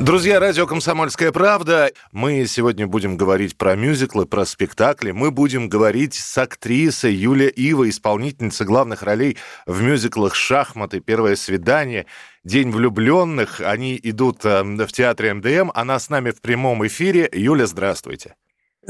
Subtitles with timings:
[0.00, 1.92] Друзья, радио «Комсомольская правда».
[2.10, 5.10] Мы сегодня будем говорить про мюзиклы, про спектакли.
[5.10, 12.06] Мы будем говорить с актрисой Юлия Ива, исполнительницей главных ролей в мюзиклах «Шахматы», «Первое свидание»,
[12.44, 13.60] «День влюбленных».
[13.60, 15.70] Они идут э, в театре МДМ.
[15.74, 17.28] Она с нами в прямом эфире.
[17.30, 18.36] Юля, здравствуйте.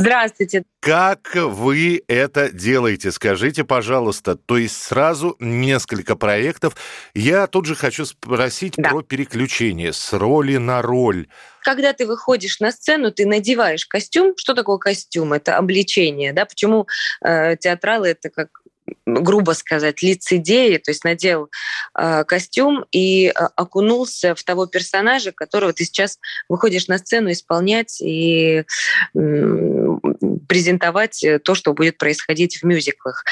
[0.01, 0.63] Здравствуйте.
[0.81, 3.13] Как вы это делаете?
[3.13, 4.35] Скажите, пожалуйста.
[4.35, 6.75] То есть сразу несколько проектов.
[7.13, 8.89] Я тут же хочу спросить Да.
[8.89, 11.29] про переключение с роли на роль.
[11.61, 14.33] Когда ты выходишь на сцену, ты надеваешь костюм.
[14.39, 15.35] Что такое костюм?
[15.35, 16.33] Это обличение.
[16.33, 16.47] Да?
[16.47, 16.87] Почему
[17.23, 18.49] э, театралы это как
[19.07, 21.51] грубо сказать, лицедеи, то есть надел
[21.99, 28.01] э, костюм и э, окунулся в того персонажа, которого ты сейчас выходишь на сцену исполнять
[28.01, 28.65] и
[30.51, 33.23] презентовать э, то, что будет происходить в мюзиклах.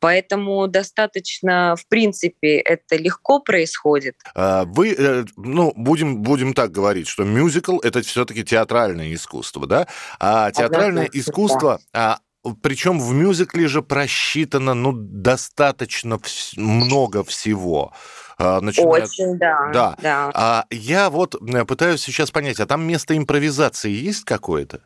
[0.00, 4.14] Поэтому достаточно, в принципе, это легко происходит.
[4.34, 9.86] А, Вы, э, ну, будем, будем так говорить, что мюзикл— это все-таки театральное искусство, да?
[10.18, 12.20] А театральное Однозначно, искусство, а,
[12.62, 17.92] причем в мюзикле же просчитано, ну, достаточно вс- много всего.
[18.38, 19.70] А, начиная Очень, да.
[19.74, 19.96] Да.
[20.00, 20.30] да.
[20.34, 24.80] А я вот э, пытаюсь сейчас понять, а там место импровизации есть какое-то?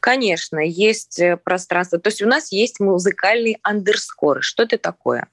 [0.00, 1.98] Конечно, есть э, пространство.
[1.98, 4.42] То есть у нас есть музыкальный андерскор.
[4.42, 5.28] Что это такое?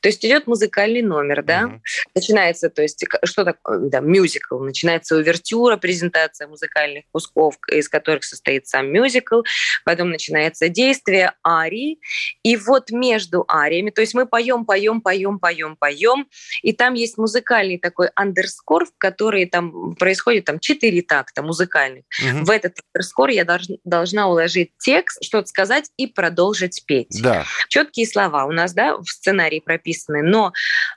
[0.00, 1.82] То есть идет музыкальный номер, да, Мгм.
[2.14, 8.66] начинается, то есть что такое, да, мюзикл, начинается увертюра, презентация музыкальных кусков, из которых состоит
[8.66, 9.42] сам мюзикл,
[9.84, 11.98] потом начинается действие арии,
[12.42, 16.28] и вот между ариями, то есть мы поем, поем, поем, поем, поем,
[16.62, 22.04] и там есть музыкальный такой андерскор, в который там происходит там четыре такта музыкальных.
[22.22, 22.44] Мгм.
[22.44, 27.44] В этот андерскор я должна, должна уложить текст, что-то сказать и продолжить петь Да.
[27.68, 30.52] четкие слова у нас, да, в сценарии прописаны, но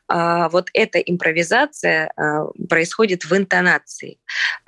[0.07, 4.19] а, вот эта импровизация а, происходит в интонации.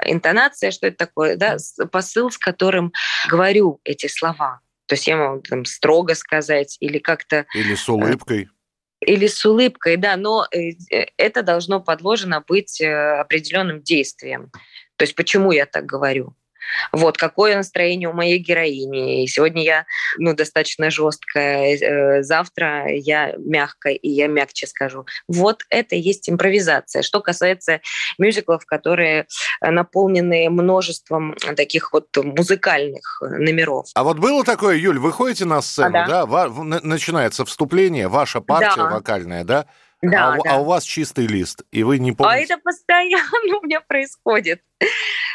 [0.06, 1.58] Интонация, что это такое, да,
[1.92, 2.94] посыл, с которым
[3.30, 4.62] говорю эти слова.
[4.90, 8.50] То есть я могу там строго сказать или как-то Или с улыбкой.
[9.02, 14.52] или с улыбкой, да, но э, э, это должно подложено быть э, определенным действием.
[14.96, 16.36] То есть почему я так говорю?
[16.92, 19.24] Вот какое настроение у моей героини.
[19.24, 19.86] И сегодня я
[20.18, 25.06] ну, достаточно жесткая, э, завтра я мягкая, и я мягче скажу.
[25.28, 27.02] Вот это и есть импровизация.
[27.02, 27.82] Что касается
[28.18, 29.28] мюзиклов, которые
[29.62, 33.88] наполнены множеством таких вот музыкальных номеров.
[33.96, 36.26] А вот было такое, Юль, вы ходите на сцену, А, да.
[36.26, 36.48] да,
[36.84, 38.90] начинается вступление, ваша партия Да.
[38.90, 39.66] вокальная, да?
[40.02, 40.52] Да, а, у- да.
[40.54, 42.54] а у вас чистый лист, и вы не А помните.
[42.54, 43.22] это постоянно
[43.62, 44.62] у меня происходит.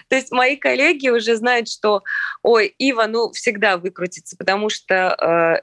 [0.08, 2.02] То есть мои коллеги уже знают, что,
[2.42, 4.94] ой, Ива, ну, всегда выкрутится, потому что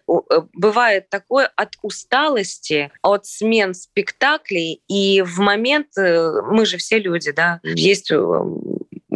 [0.08, 6.78] э, э, бывает такое от усталости, от смен спектаклей, и в момент, э, мы же
[6.78, 8.16] все люди, да, есть э,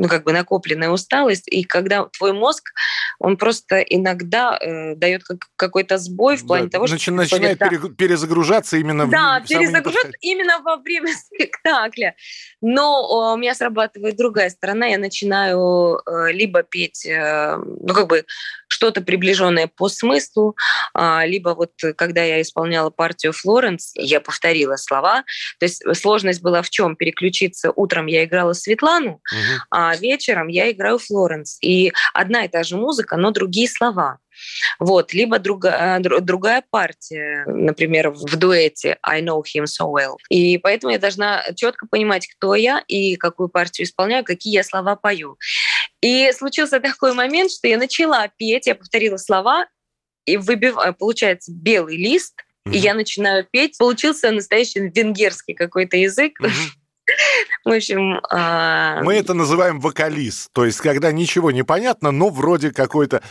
[0.06, 2.64] ну, как бы накопленная усталость, и когда твой мозг,
[3.20, 7.58] он просто иногда э, дает как, какой-то сбой в плане Да, того, что начи- начинает
[7.58, 7.70] да.
[7.98, 12.16] перезагружаться именно Да, в перезагрузка именно во время спектакля.
[12.62, 14.86] Но о, у меня срабатывает другая сторона.
[14.88, 18.26] Я начинаю э, либо петь, э, ну, как бы
[18.68, 20.56] что-то приближенное по смыслу,
[20.94, 25.24] а, либо вот э, когда я исполняла партию Флоренс, я повторила слова.
[25.60, 26.96] То есть сложность была в чем?
[26.96, 27.72] Переключиться.
[27.76, 29.62] Утром я играла Светлану, Мгм.
[29.72, 31.58] а вечером я играю Флоренс.
[31.62, 34.20] И одна и та же музыка, но другие слова.
[34.80, 40.16] Вот, либо друга- дру- другая партия, например, в дуэте I know him so well.
[40.30, 44.96] И поэтому я должна четко понимать, кто я и какую партию исполняю, какие я слова
[44.98, 45.38] пою.
[46.02, 49.68] И случился такой момент, что я начала петь, я повторила слова,
[50.26, 50.76] и выбив...
[51.00, 52.36] получается белый лист,
[52.66, 52.78] и Мгм.
[52.78, 53.78] я начинаю петь.
[53.78, 56.40] Получился настоящий венгерский какой-то язык.
[56.40, 56.52] Мгм.
[57.64, 58.20] В общем...
[58.32, 63.22] а, Мы это называем вокалист, то есть когда ничего не понятно, но вроде какое-то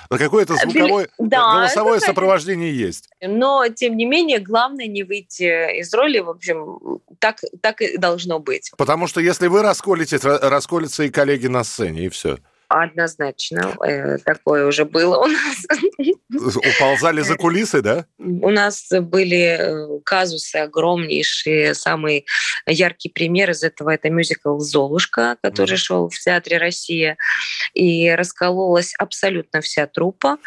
[0.56, 3.08] звуковое Да, голосовое это, сопровождение есть.
[3.20, 6.18] Но, тем не менее, главное не выйти из роли.
[6.18, 8.70] В общем, так, так и должно быть.
[8.76, 12.38] Потому что если вы расколетесь, ра- расколятся и коллеги на сцене, и все.
[12.68, 13.74] Однозначно.
[13.84, 15.66] Э, такое уже было у нас.
[16.56, 18.06] Уползали за кулисы, да?
[18.18, 21.74] У нас были э, казусы огромнейшие.
[21.74, 22.26] Самый
[22.66, 25.78] яркий пример из этого– это мюзикл «Золушка», который mm.
[25.78, 27.16] шел в Театре «Россия».
[27.74, 30.38] И раскололась абсолютно вся труппа.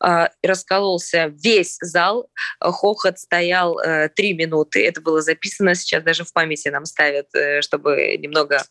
[0.00, 2.28] А, раскололся весь зал.
[2.60, 4.86] Хохот стоял э, три минуты.
[4.86, 5.74] Это было записано.
[5.74, 7.26] Сейчас даже в памяти нам ставят,
[7.60, 8.62] чтобы немного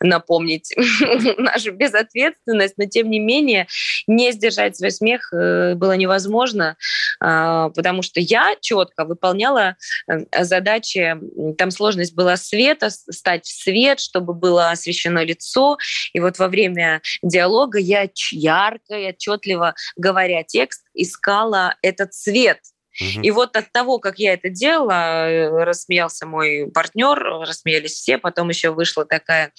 [0.00, 0.74] напомнить
[1.38, 3.66] нашу безответственность ответственность, но тем не менее
[4.06, 6.76] не сдержать свой смех э, было невозможно,
[7.20, 9.76] а, потому что я четко выполняла
[10.08, 11.16] э, задачи,
[11.58, 15.76] там сложность была света, стать в свет, чтобы было освещено лицо,
[16.12, 22.14] и вот во время диалога я ярко и отчетливо говоря текст искала этот
[22.96, 28.18] цвет– и вот от того, как я это делала, э, рассмеялся мой партнер, рассмеялись все.
[28.18, 29.52] Потом еще вышла такая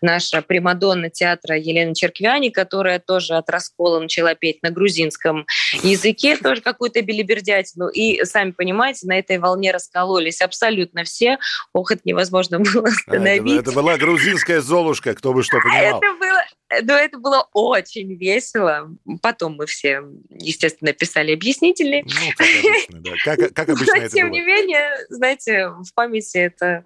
[0.00, 5.46] наша примадонна театра Елена Черквяни, которая тоже от раскола начала петь на грузинском
[5.82, 7.88] языке, тоже какую-то билибердятину.
[7.88, 11.38] И, сами понимаете, на этой волне раскололись абсолютно все.
[11.72, 13.58] Ох, это невозможно было остановить.
[13.58, 15.98] А, это, это была грузинская Золушка, кто бы что понимал.
[15.98, 16.44] Это было,
[16.82, 18.90] но это было очень весело.
[19.20, 22.04] Потом мы все, естественно, писали объяснительные.
[22.04, 23.10] Ну, как обычно, да.
[23.24, 24.38] Как, как обычно Но, это тем было.
[24.38, 26.84] не менее, знаете, в памяти это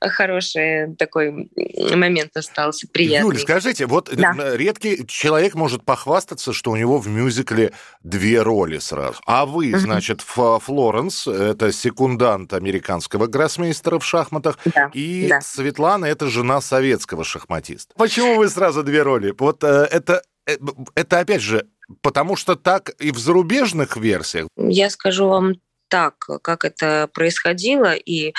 [0.00, 1.50] хороший такой
[1.94, 3.28] момент остался, приятный.
[3.28, 4.56] Юль, скажите, вот да.
[4.56, 9.18] редкий человек может похвастаться, что у него в мюзикле две роли сразу.
[9.26, 14.90] А вы, значит, Флоренс, это секундант американского гроссмейстера в шахматах, да.
[14.94, 15.40] и да.
[15.40, 17.94] Светлана, это жена советского шахматиста.
[17.96, 19.27] Почему вы сразу две роли?
[19.28, 20.56] Филипп, вот э, это, э,
[20.94, 21.66] это опять же,
[22.02, 24.48] потому что так и в зарубежных версиях.
[24.56, 25.54] Я скажу вам
[25.88, 28.34] так, как это происходило, и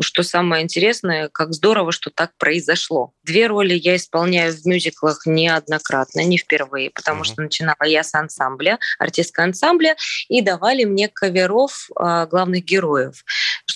[0.00, 3.12] что самое интересное, как здорово, что так произошло.
[3.24, 7.26] Две роли я исполняю в мюзиклах неоднократно, не впервые, потому uh-huh.
[7.26, 9.96] что начинала я с ансамбля, артистка ансамбля,
[10.28, 13.24] и давали мне каверов э, главных героев.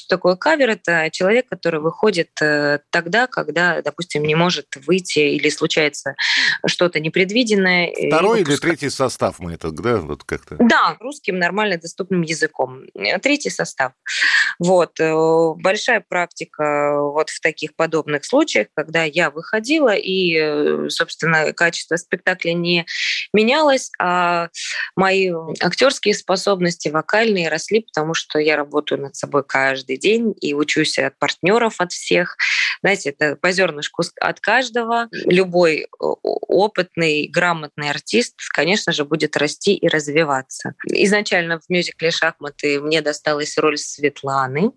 [0.09, 0.71] Что такое кавер?
[0.71, 6.15] Это человек, который выходит э, тогда, когда, допустим, не может выйти или случается
[6.65, 7.93] что-то непредвиденное.
[8.07, 10.57] Второй или третий состав мы это, да, вот как-то?
[10.59, 12.85] Да, русским нормально доступным языком.
[13.21, 13.93] Третий состав.
[14.59, 14.99] Вот.
[14.99, 21.97] Э, большая практика вот в таких подобных случаях, когда я выходила, и, э, собственно, качество
[21.97, 22.87] спектакля не
[23.35, 24.49] менялось, а
[24.97, 25.31] мои
[25.61, 31.19] актерские способности вокальные росли, потому что я работаю над собой каждый день и учусь от
[31.19, 32.37] партнеров, от всех.
[32.83, 35.09] Знаете, это по зернышку от каждого.
[35.11, 40.75] Любой опытный, грамотный артист, конечно же, будет расти и развиваться.
[40.87, 44.73] Изначально в мюзикле «Шахматы» мне досталась роль Светланы,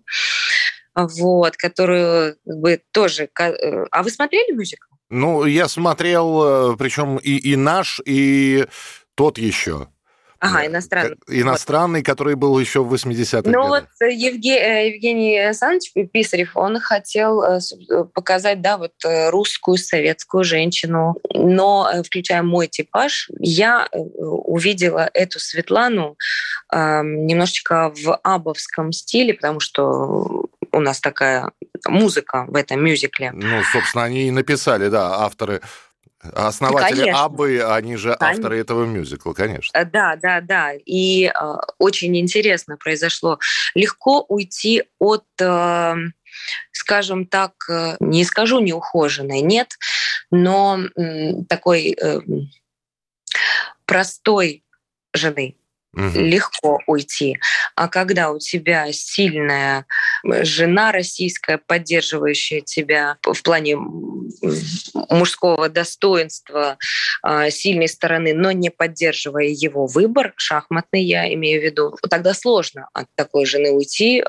[0.94, 3.28] вот, которую как бы тоже...
[3.38, 4.92] Э, а вы смотрели мюзикл?
[5.08, 8.66] Ну, я смотрел, э, причем и, и наш, и
[9.14, 9.88] тот еще.
[10.42, 11.16] Ага, иностранный.
[11.28, 12.06] Иностранный, вот.
[12.06, 14.88] который был еще в 80-х Ну вот э, Евге...
[14.88, 17.44] Евгений Александрович Писарев, он хотел
[18.12, 26.16] показать, да, вот русскую советскую женщину, но включая мой типаж, я увидела эту Светлану
[26.72, 31.52] э, немножечко в абовском стиле, потому что у нас такая
[31.86, 33.30] музыка в этом мюзикле.
[33.32, 35.60] Ну, собственно, они и написали, да, авторы
[36.22, 37.24] Основатели конечно.
[37.24, 38.28] Абы, они же конечно.
[38.28, 39.76] авторы этого мюзикла, конечно.
[39.76, 40.72] Э, да, да, да.
[40.72, 41.30] И э,
[41.78, 43.38] очень интересно произошло.
[43.74, 45.94] Легко уйти от, э,
[46.70, 49.76] скажем так, э, не скажу неухоженной, нет,
[50.30, 52.20] но э, такой э,
[53.84, 54.64] простой
[55.12, 55.56] жены
[55.94, 57.38] легко уйти.
[57.76, 59.86] А когда у тебя сильная
[60.24, 63.76] жена российская, поддерживающая тебя в плане
[65.10, 66.78] мужского достоинства,
[67.22, 72.88] а, сильной стороны, но не поддерживая его выбор, шахматный я имею в виду, тогда сложно
[72.92, 74.22] от такой жены уйти,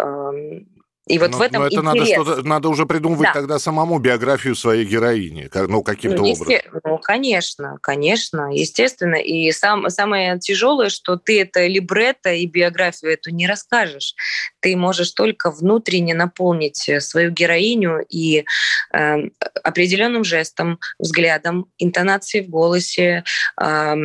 [1.05, 2.17] и вот но, в этом но это интерес.
[2.17, 3.33] надо, надо уже придумывать да.
[3.33, 6.55] тогда самому биографию своей героини, ну, каким-то ну, образом.
[6.85, 9.15] Ну, конечно, конечно, естественно.
[9.15, 14.15] И сам, самое тяжелое, что ты это либретто и биографию эту не расскажешь.
[14.61, 18.45] Ты можешь только внутренне наполнить э, свою героиню и
[18.93, 19.15] э,
[19.61, 23.25] определенным жестом, взглядом, интонацией в голосе,
[23.61, 23.95] э,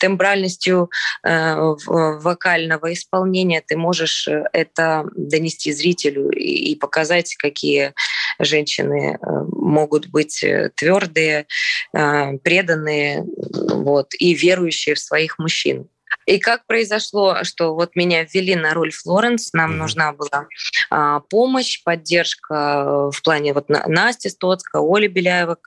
[0.00, 0.90] тембральностью
[1.22, 1.54] э,
[1.86, 7.94] вокального исполнения ты можешь э, это донести зрителю зрителю и, показать, какие
[8.38, 11.46] женщины э, могут быть э, твердые,
[11.94, 13.24] э, преданные
[13.72, 15.88] вот, и верующие в своих мужчин.
[16.26, 19.76] И как произошло, что вот меня ввели на роль Флоренс, нам mm-hmm.
[19.76, 20.46] нужна была
[20.90, 25.58] а, помощь, поддержка в плане вот Насти Стоцка, Оли Беляева,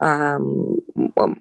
[0.00, 0.38] а,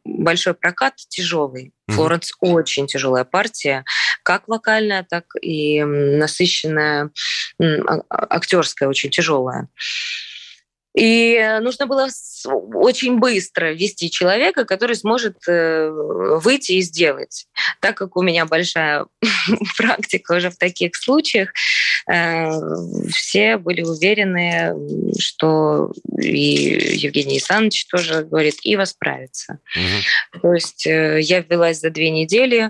[0.03, 1.71] большой прокат тяжелый.
[1.89, 2.49] Флоренс mm-hmm.
[2.51, 3.85] очень тяжелая партия,
[4.23, 7.11] как вокальная, так и насыщенная,
[7.59, 9.69] а, актерская, очень тяжелая.
[10.95, 12.07] И нужно было
[12.45, 17.47] очень быстро вести человека, который сможет э, выйти и сделать.
[17.79, 19.07] Так как у меня большая
[19.77, 21.49] практика уже в таких случаях,
[22.11, 22.51] э,
[23.09, 24.75] все были уверены,
[25.17, 29.59] что и Евгений Александрович тоже говорит, Ива справится.
[29.75, 30.41] Угу.
[30.41, 32.69] То есть э, я ввелась за две недели,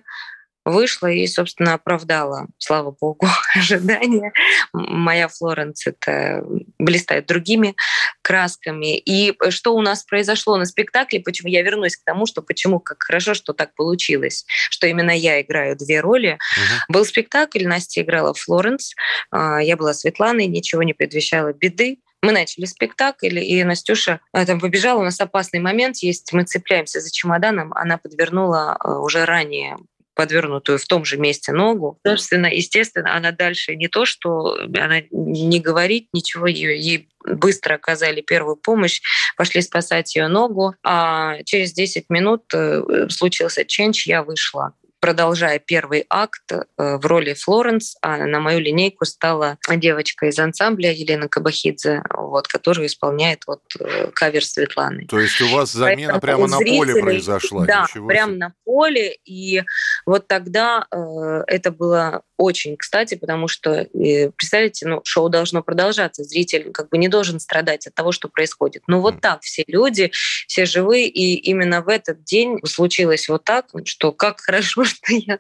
[0.65, 4.31] вышла и, собственно, оправдала, слава богу, ожидания.
[4.73, 6.43] Моя Флоренс это
[6.77, 7.75] блистает другими
[8.21, 8.97] красками.
[8.97, 13.03] И что у нас произошло на спектакле, почему я вернусь к тому, что почему как
[13.03, 16.33] хорошо, что так получилось, что именно я играю две роли.
[16.33, 16.93] Угу.
[16.93, 18.93] Был спектакль, Настя играла Флоренс,
[19.31, 21.99] а, я была Светланой, ничего не предвещало беды.
[22.23, 25.01] Мы начали спектакль, и Настюша а, там побежала.
[25.01, 26.31] У нас опасный момент есть.
[26.31, 27.73] Мы цепляемся за чемоданом.
[27.73, 29.75] Она подвернула а, уже ранее
[30.15, 31.99] подвернутую в том же месте ногу.
[32.05, 38.55] Собственно, естественно, она дальше не то, что она не говорит ничего, ей, быстро оказали первую
[38.55, 39.01] помощь,
[39.37, 46.05] пошли спасать ее ногу, а через 10 минут э, случился ченч, я вышла продолжая первый
[46.09, 52.03] акт э, в роли Флоренс, а на мою линейку стала девочка из ансамбля Елена Кабахидзе,
[52.09, 55.05] вот, которая исполняет вот э, кавер Светланы.
[55.07, 57.65] То есть у вас замена Поэтому прямо на поле произошла?
[57.65, 59.17] Да, прямо на поле.
[59.25, 59.63] И
[60.05, 66.23] вот тогда э, это было очень кстати, потому что, э, представляете, ну, шоу должно продолжаться,
[66.23, 68.83] зритель как бы не должен страдать от того, что происходит.
[68.87, 70.11] Но вот так все люди,
[70.47, 75.39] все живые, и именно в этот день случилось вот так, что как хорошо, что я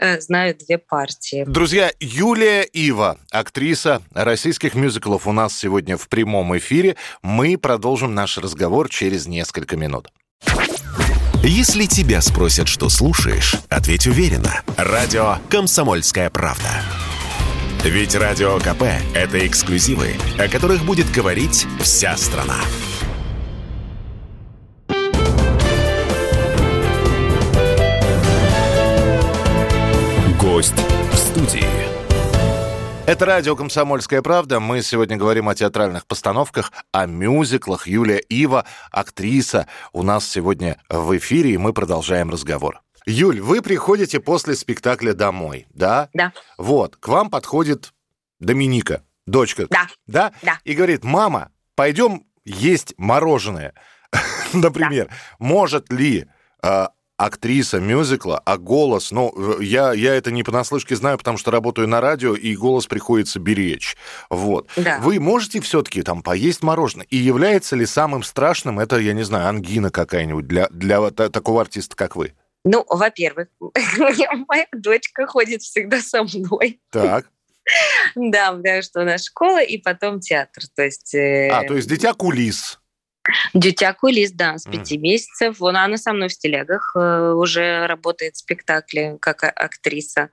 [0.00, 1.44] э, знаю две партии.
[1.46, 6.96] Друзья, Юлия Ива, актриса российских мюзиклов у нас сегодня в прямом эфире.
[7.22, 10.08] Мы продолжим наш разговор через несколько минут.
[11.42, 14.62] Если тебя спросят, что слушаешь, ответь уверенно.
[14.76, 16.82] Радио «Комсомольская правда».
[17.84, 18.82] Ведь Радио КП–
[19.14, 22.56] это эксклюзивы, о которых будет говорить вся страна.
[30.40, 30.74] Гость
[31.12, 31.87] в студии.
[33.08, 34.60] Это радио «Комсомольская правда».
[34.60, 37.86] Мы сегодня говорим о театральных постановках, о мюзиклах.
[37.86, 42.82] Юлия Ива, актриса, у нас сегодня в эфире, и мы продолжаем разговор.
[43.06, 46.10] Юль, вы приходите после спектакля домой, да?
[46.12, 46.34] Да.
[46.58, 47.94] Вот, к вам подходит
[48.40, 49.66] Доминика, дочка.
[49.70, 49.86] Да.
[50.06, 50.34] Да?
[50.42, 50.58] Да.
[50.64, 53.72] И говорит, мама, пойдем есть мороженое.
[54.52, 55.14] Например, да.
[55.38, 56.26] может ли
[56.62, 61.88] а, актриса мюзикла, а голос, ну, я, я это не понаслышке знаю, потому что работаю
[61.88, 63.96] на радио, и голос приходится беречь.
[64.30, 64.68] Вот.
[64.76, 65.00] Да.
[65.00, 67.06] Вы можете все-таки там поесть мороженое?
[67.10, 71.96] И является ли самым страшным это, я не знаю, ангина какая-нибудь для, для такого артиста,
[71.96, 72.34] как вы?
[72.64, 73.48] Ну, во-первых,
[74.48, 76.80] моя дочка ходит всегда со мной.
[76.90, 77.26] Так.
[78.14, 80.62] Да, потому что у нас школа и потом театр.
[80.74, 81.14] То есть...
[81.14, 82.80] Э, а, то есть дитя кулис.
[83.54, 85.00] Дитя Кулис, да, с пяти mm.
[85.00, 85.62] месяцев.
[85.62, 90.30] Она со мной в телегах э, уже работает в спектакле как актриса.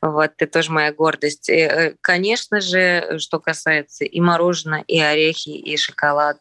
[0.00, 1.48] Вот, это тоже моя гордость.
[1.48, 6.38] И, э, конечно же, что касается и мороженого, и орехи, и шоколад,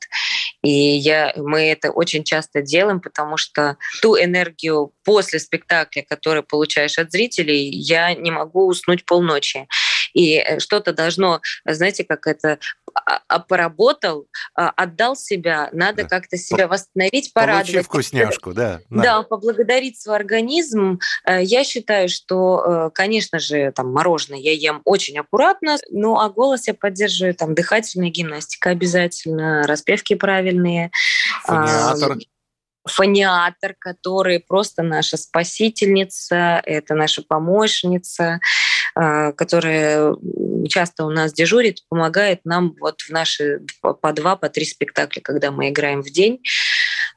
[0.64, 6.98] и я, мы это очень часто делаем, потому что ту энергию после спектакля, которую получаешь
[6.98, 9.68] от зрителей, я не могу уснуть полночи.
[10.14, 12.60] И э, что-то должно, знаете, как это
[12.94, 16.10] а, а, поработал, а, отдал себя, надо да.
[16.10, 17.72] как-то себя восстановить, порадовать.
[17.72, 18.82] Получи вкусняшку, да.
[18.90, 21.00] Да, поблагодарить свой организм.
[21.26, 26.30] Э, я считаю, что, э, конечно же, там мороженое я ем очень аккуратно, ну а
[26.30, 30.92] голос я поддерживаю, там дыхательная гимнастика обязательно, распевки правильные.
[31.46, 32.18] Фониатор
[32.86, 38.40] фониатор, который просто наша спасительница, это наша помощница.
[38.96, 40.16] А, которая
[40.70, 45.52] часто у нас дежурит, помогает нам вот в наши по два, по три спектакля, когда
[45.52, 46.42] мы играем в день.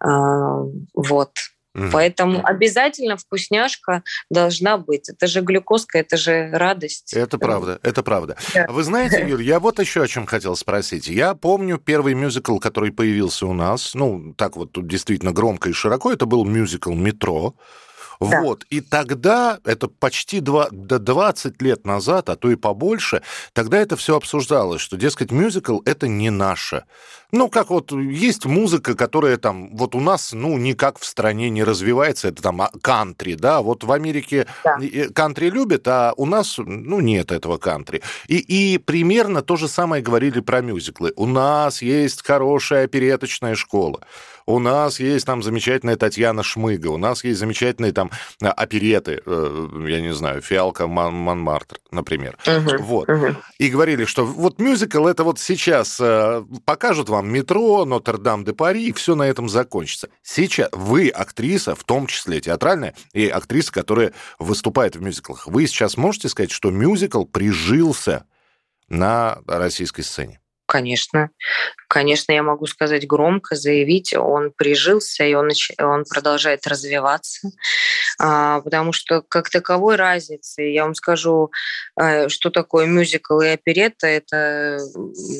[0.01, 0.63] А,
[0.95, 1.31] вот.
[1.75, 1.91] Угу.
[1.93, 5.11] Поэтому обязательно вкусняшка должна быть.
[5.11, 7.13] Это же глюкозка, это же радость.
[7.13, 8.37] Это правда, это правда.
[8.55, 8.67] Да.
[8.71, 11.07] Вы знаете, Юль, я вот еще о чем хотел спросить.
[11.07, 15.75] Я помню первый мюзикл, который появился у нас, ну, так вот тут действительно громко и
[15.75, 17.55] широко, это был мюзикл «Метро».
[18.21, 18.41] Да.
[18.41, 18.65] Вот.
[18.71, 23.97] И тогда, это почти два, до 20 лет назад, а то и побольше, тогда это
[23.97, 26.85] все обсуждалось, что, дескать, мюзикл— это не наше.
[27.33, 31.65] Ну, как вот есть музыка, которая там, вот у нас, ну, никак в стране не
[31.65, 34.79] развивается, это там а, кантри, да, вот в Америке да.
[35.13, 38.03] кантри любят, а у нас, ну, нет этого кантри.
[38.29, 41.13] И, и примерно то же самое говорили про мюзиклы.
[41.17, 44.01] У нас есть хорошая опереточная школа.
[44.47, 48.11] У нас есть там замечательная Татьяна Шмыга, у нас есть замечательные там
[48.41, 52.39] а, опереты, э, я не знаю, Фиалка Мон Монмартр, например.
[52.47, 53.09] Угу, вот.
[53.09, 53.27] Угу.
[53.59, 59.15] И говорили, что вот мюзикл это вот сейчас э, покажут вам метро, Нотр-Дам-де-Пари, и все
[59.15, 60.09] на этом закончится.
[60.23, 65.47] Сейчас вы актриса, в том числе театральная, и актриса, которая выступает в мюзиклах.
[65.47, 68.27] Вы сейчас можете сказать, что мюзикл прижился
[68.89, 70.41] на российской сцене?
[70.67, 71.31] Конечно.
[71.89, 77.53] Конечно, я могу сказать громко, заявить, он прижился, и он, он продолжает развиваться,
[78.19, 81.53] а, потому что как таковой разницы, я вам скажу,
[82.01, 84.79] э, что такое мюзикл и оперетта, это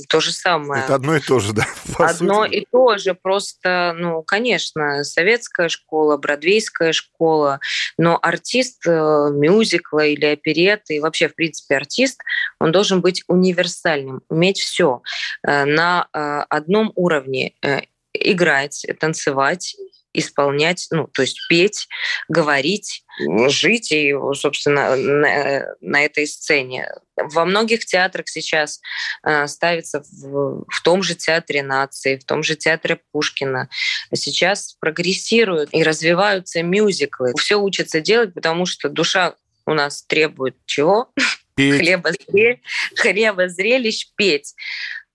[0.09, 0.85] то же самое.
[0.85, 1.67] Это одно и то же, да?
[1.99, 2.55] Одно сути.
[2.55, 7.59] и то же, просто, ну, конечно, советская школа, бродвейская школа,
[7.99, 12.21] но артист э, мюзикла или оперетты, и вообще, в принципе, артист,
[12.61, 15.03] он должен быть универсальным, уметь все
[15.43, 16.09] на
[16.49, 17.81] одном уровне э,
[18.13, 19.77] играть, танцевать,
[20.13, 21.89] исполнять, ну, то есть петь,
[22.29, 23.05] говорить,
[23.49, 26.89] жить и, собственно, на, на этой сцене.
[27.17, 28.81] Во многих театрах сейчас
[29.27, 33.69] э, ставится в, в том же театре нации, в том же театре Пушкина.
[34.15, 37.33] Сейчас прогрессируют и развиваются мюзиклы.
[37.39, 39.35] Все учатся делать, потому что душа
[39.67, 41.11] у нас требует чего?
[41.57, 41.79] Петь.
[41.81, 42.61] Хлеба, зрелищ,
[42.97, 44.55] хлеба, зрелищ, петь.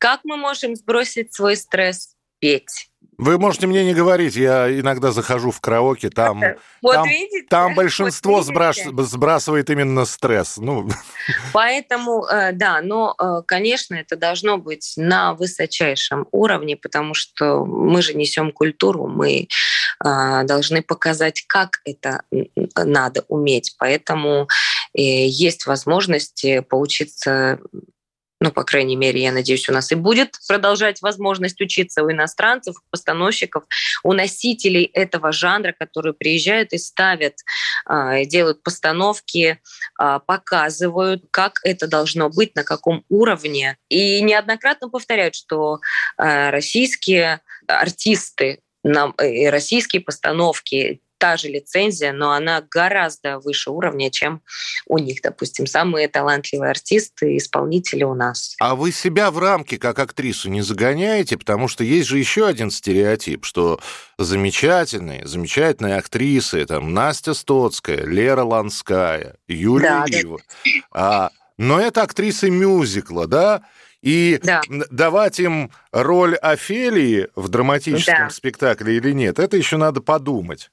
[0.02, 2.16] Как мы можем сбросить свой стресс?
[2.40, 2.90] Петь.
[3.20, 6.42] Вы можете мне не говорить, я иногда захожу в караоке, там,
[6.82, 10.58] вот там, видите, там большинство вот сбрас, сбрасывает именно стресс.
[10.58, 10.90] Ну.
[11.54, 18.02] Поэтому, э, да, но, э, конечно, это должно быть на высочайшем уровне, потому что мы
[18.02, 19.48] же несем культуру, мы
[20.04, 22.24] э, должны показать, как это
[22.76, 23.76] надо уметь.
[23.78, 24.48] Поэтому
[24.96, 27.60] есть возможности поучиться
[28.42, 32.76] ну, по крайней мере, я надеюсь, у нас и будет продолжать возможность учиться у иностранцев,
[32.76, 33.64] у постановщиков,
[34.04, 37.36] у носителей этого жанра, которые приезжают и ставят,
[37.86, 39.62] а, делают постановки,
[39.98, 43.78] а, показывают, как это должно быть, на каком уровне.
[43.90, 45.80] И неоднократно повторяют, что
[46.18, 54.42] а, российские артисты, российские постановки та же лицензия, но она гораздо выше уровня, чем
[54.88, 55.68] у них, допустим.
[55.68, 58.56] Самые талантливые артисты, исполнители у нас.
[58.60, 61.38] А вы себя в рамки как актрису не загоняете?
[61.38, 63.80] Потому что есть же еще один стереотип, что
[64.18, 70.40] замечательные, замечательные актрисы, там Настя Стоцкая, Лера Ланская, Юлия да, Ива.
[70.66, 70.72] Да.
[70.92, 73.62] А, но это актрисы мюзикла, да?
[74.02, 74.62] И да.
[74.90, 78.30] давать им роль Офелии в драматическом да.
[78.32, 80.72] спектакле или нет, это еще надо подумать.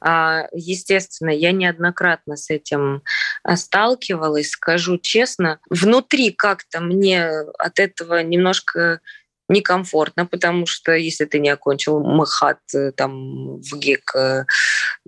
[0.00, 3.02] А, естественно, я неоднократно с этим
[3.42, 5.58] а, сталкивалась, скажу честно.
[5.70, 9.00] Внутри как-то мне от этого немножко
[9.48, 14.44] некомфортно, потому что если ты не окончил МХАТ э, там в ГИК, э,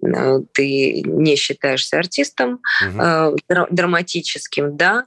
[0.02, 3.36] э, ты не считаешься артистом угу.
[3.70, 5.06] драматическим, да,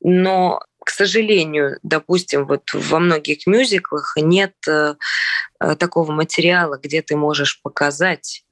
[0.00, 4.54] но к сожалению, допустим, вот во многих мюзиклах нет
[5.58, 8.44] такого материала, где ты можешь показать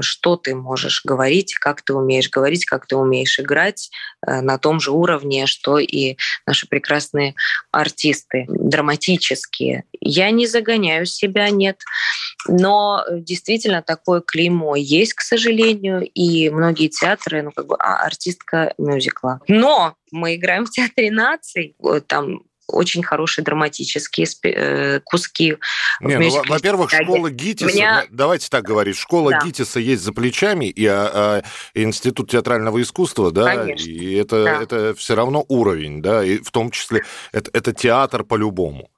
[0.00, 3.90] что ты можешь говорить, как ты умеешь говорить, как ты умеешь играть
[4.26, 7.34] э, на том же уровне, что и наши прекрасные
[7.70, 9.84] артисты, драматические.
[10.00, 11.80] Я не загоняю себя, нет.
[12.48, 18.74] Но действительно такое клеймо есть, к сожалению, и многие театры, ну как бы а, артистка
[18.78, 19.40] мюзикла.
[19.48, 22.42] Но мы играем в театре наций, там
[22.72, 25.56] очень хорошие драматические э, куски.
[26.00, 28.04] Не, ну, во-первых, школа ГИТИСа, Меня...
[28.10, 29.40] давайте так говорить, школа да.
[29.44, 31.42] ГИТИСа есть за плечами, и а, а,
[31.74, 33.88] Институт театрального искусства, да, Конечно.
[33.88, 34.62] и это, да.
[34.62, 38.88] это все равно уровень, да, и в том числе это, это театр по-любому.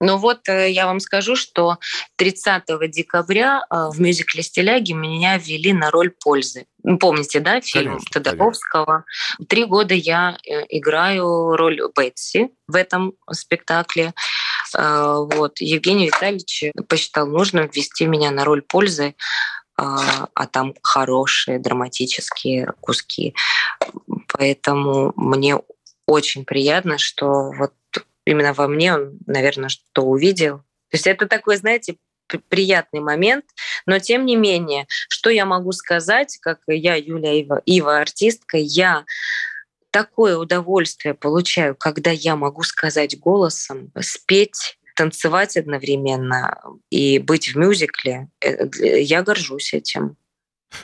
[0.00, 1.78] Ну вот э, я вам скажу, что
[2.16, 6.66] 30 декабря э, в мюзикле «Стиляги» меня ввели на роль пользы.
[7.00, 9.04] Помните, да, фильм конечно, Тодоровского?
[9.48, 14.12] Три года я э, играю роль Бетси в этом спектакле.
[14.74, 15.60] Вот.
[15.60, 19.14] Евгений Витальевич посчитал нужным ввести меня на роль пользы,
[19.76, 23.34] а там хорошие драматические куски.
[24.28, 25.56] Поэтому мне
[26.06, 27.72] очень приятно, что вот
[28.26, 30.58] именно во мне он, наверное, что увидел.
[30.90, 31.96] То есть это такой, знаете,
[32.48, 33.44] приятный момент,
[33.86, 39.04] но тем не менее, что я могу сказать, как я, Юлия Ива, Ива артистка, я
[39.90, 46.58] такое удовольствие получаю, когда я могу сказать голосом, спеть, танцевать одновременно
[46.90, 48.28] и быть в мюзикле.
[48.40, 48.66] Э,
[49.00, 50.16] я горжусь этим.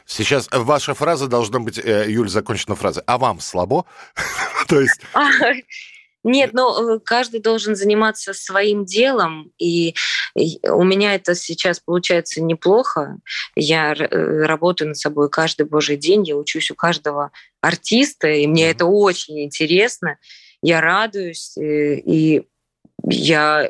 [0.06, 3.02] Сейчас ваша фраза должна быть, э, Юль, закончена фраза.
[3.06, 3.84] А вам слабо?
[4.68, 5.00] То есть...
[6.24, 9.94] Нет, но э, каждый должен заниматься своим делом, и
[10.34, 13.18] у меня это сейчас получается неплохо.
[13.56, 14.06] Я э,
[14.44, 19.42] работаю над собой каждый божий день, я учусь у каждого артиста, и мне это очень
[19.42, 20.18] интересно.
[20.62, 22.46] Я радуюсь, э, и
[23.04, 23.68] я,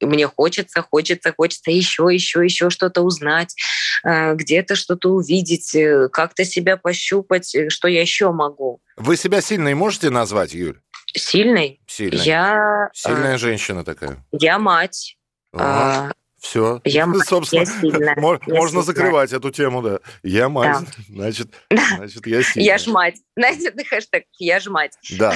[0.00, 3.54] мне хочется, хочется, хочется еще, еще, еще что-то узнать,
[4.02, 5.76] где-то что-то увидеть,
[6.10, 8.80] как-то себя пощупать, что я еще могу.
[8.96, 10.80] Вы себя сильной можете назвать, Юль?
[11.14, 11.80] Сильной?
[11.86, 12.24] Сильной.
[12.24, 12.90] Я...
[12.92, 14.24] Сильная а, женщина такая.
[14.32, 15.16] Я мать.
[15.52, 16.80] А, а, все.
[16.84, 18.16] Я мать, Собственно, я сильная.
[18.16, 20.00] можно я закрывать эту тему, да.
[20.22, 21.02] Я мать, да.
[21.08, 21.82] значит, да.
[21.96, 22.66] значит, я сильная.
[22.66, 23.16] Я ж мать.
[23.36, 24.98] Знаете, это хэштег «Я ж мать».
[25.18, 25.34] Да.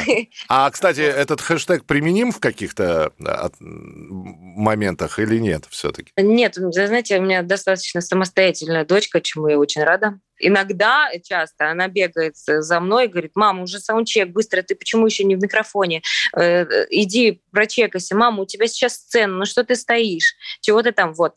[0.48, 3.12] А, кстати, этот хэштег применим в каких-то
[3.58, 6.12] моментах или нет все-таки?
[6.16, 12.34] Нет, знаете, у меня достаточно самостоятельная дочка, чему я очень рада иногда, часто она бегает
[12.36, 16.02] за мной и говорит, мама, уже саундчек, быстро, ты почему еще не в микрофоне?
[16.36, 20.34] Э, иди прочекайся, мама, у тебя сейчас сцена, ну что ты стоишь?
[20.60, 21.12] Чего ты там?
[21.14, 21.34] Вот.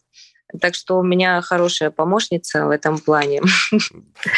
[0.59, 3.41] Так что у меня хорошая помощница в этом плане.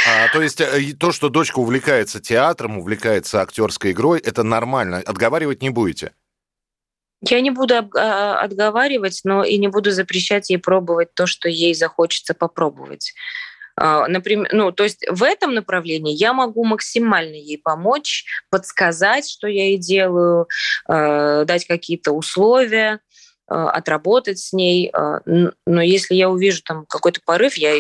[0.08, 4.98] А, то есть э, то, что дочка увлекается театром, увлекается актерской игрой, это нормально.
[4.98, 6.12] Отговаривать не будете?
[7.22, 11.74] Я не буду а, отговаривать, но и не буду запрещать ей пробовать то, что ей
[11.74, 13.14] захочется попробовать.
[13.76, 19.48] А, например, ну, то есть в этом направлении я могу максимально ей помочь, подсказать, что
[19.48, 20.48] я ей делаю,
[20.88, 23.00] а, дать какие-то условия,
[23.48, 24.92] а, отработать с ней.
[25.66, 27.76] Но если я увижу там какой-то порыв, я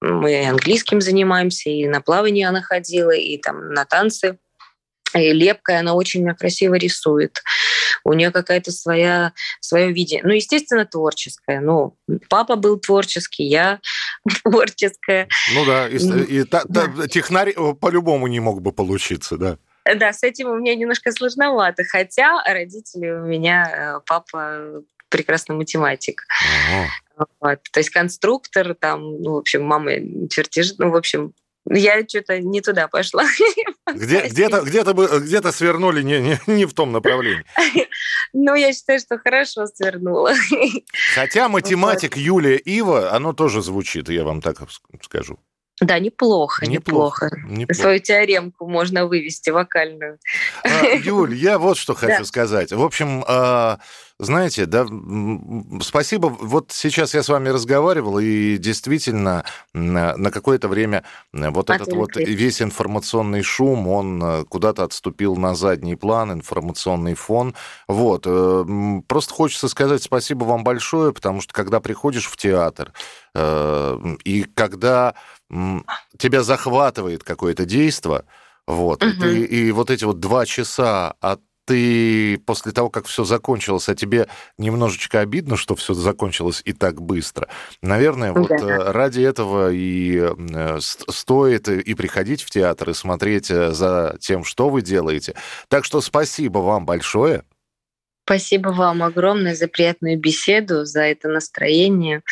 [0.00, 4.38] мы английским занимаемся, и на плавание она ходила, и там на танцы.
[5.14, 7.40] И лепкая, она очень красиво рисует
[8.04, 10.24] у нее какая-то своя, свое видение.
[10.24, 11.60] Ну, естественно, творческое.
[11.60, 11.96] Ну,
[12.28, 13.80] папа был творческий, я
[14.42, 15.28] творческая.
[15.54, 19.58] Ну да, и, и та, та, технарь э, по-любому не мог бы получиться, да.
[19.84, 26.24] Да, с этим у меня немножко сложновато, хотя родители у меня, э, папа прекрасный математик.
[26.70, 27.26] Ага.
[27.40, 27.60] Вот.
[27.70, 29.92] То есть конструктор, там, ну, в общем, мама
[30.28, 31.34] чертеж, ну, в общем,
[31.70, 33.24] я что-то не туда пошла.
[33.94, 37.44] Где, где-то, где-то, где-то свернули не, не, не в том направлении.
[38.34, 40.32] Ну, я считаю, что хорошо свернула.
[41.14, 44.56] Хотя математик Юлия Ива, оно тоже звучит, я вам так
[45.02, 45.38] скажу.
[45.82, 47.30] Да, неплохо, неплохо.
[47.46, 47.74] неплохо.
[47.74, 50.18] Свою теоремку можно вывести вокальную.
[50.64, 52.24] А, Юль, я вот что хочу да.
[52.24, 52.72] сказать.
[52.72, 53.78] В общем, а,
[54.22, 54.86] знаете, да,
[55.80, 56.28] спасибо.
[56.28, 62.14] Вот сейчас я с вами разговаривал, и действительно на, на какое-то время вот этот вот
[62.14, 67.56] весь информационный шум, он э, куда-то отступил на задний план, информационный фон.
[67.88, 68.22] Вот.
[68.26, 68.64] Э,
[69.08, 72.92] просто хочется сказать спасибо вам большое, потому что когда приходишь в театр,
[73.34, 75.14] э, и когда
[76.18, 78.24] тебя захватывает какое-то действие,
[78.66, 79.10] вот, угу.
[79.10, 83.88] и, ты, и вот эти вот два часа от ты после того, как все закончилось,
[83.88, 84.26] а тебе
[84.58, 87.48] немножечко обидно, что все закончилось и так быстро.
[87.82, 88.92] Наверное, вот да.
[88.92, 94.68] ради этого и э, стоит и приходить в театр, и смотреть э, за тем, что
[94.70, 95.34] вы делаете.
[95.68, 97.44] Так что спасибо вам большое.
[98.24, 102.22] Спасибо вам огромное за приятную беседу, за это настроение.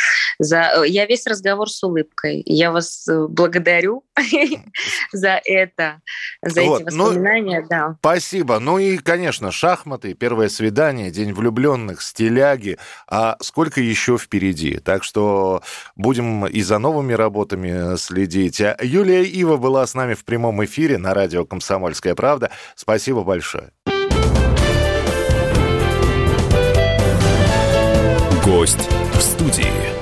[0.41, 0.73] За...
[0.75, 2.43] Э, я весь разговор с улыбкой.
[2.47, 4.05] Я вас э, благодарю
[5.13, 6.01] за это,
[6.43, 7.61] за вот, эти ну, воспоминания.
[7.61, 7.97] Ну, да.
[8.01, 8.59] Спасибо.
[8.59, 12.79] Ну и, конечно, шахматы, первое свидание, День влюбленных, стиляги.
[13.07, 14.79] А сколько еще впереди?
[14.79, 15.63] Так что
[15.95, 18.63] будем и за новыми работами следить.
[18.63, 22.51] А Юлия Ива была с нами в прямом эфире на радио «Комсомольская правда».
[22.77, 23.73] Спасибо большое.
[28.43, 30.00] Гость в студии.